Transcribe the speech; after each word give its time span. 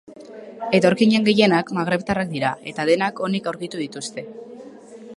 Etorkinen 0.77 1.27
gehienak 1.27 1.69
magrebtarrak 1.79 2.33
dira 2.33 2.53
eta 2.73 2.89
denak 2.93 3.25
onik 3.31 3.51
aurkitu 3.53 3.87
dituzte. 3.87 4.29